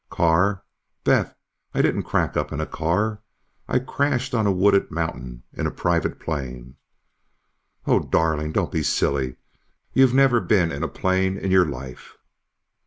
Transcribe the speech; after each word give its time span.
"Car? 0.09 0.63
Beth, 1.03 1.35
I 1.75 1.83
didn't 1.83 2.05
crack 2.09 2.35
up 2.35 2.51
in 2.51 2.59
a 2.59 2.65
car. 2.65 3.21
I 3.67 3.77
crashed 3.77 4.33
on 4.33 4.47
a 4.47 4.51
wooded 4.51 4.89
mountain 4.89 5.43
in 5.53 5.67
a 5.67 5.69
private 5.71 6.19
plane." 6.19 6.77
"Oh, 7.85 7.99
darling, 7.99 8.51
don't 8.51 8.71
be 8.71 8.81
silly! 8.81 9.35
You've 9.93 10.15
never 10.15 10.41
been 10.41 10.71
in 10.71 10.81
a 10.81 10.87
plane 10.87 11.37
in 11.37 11.51
your 11.51 11.65
life." 11.67 12.17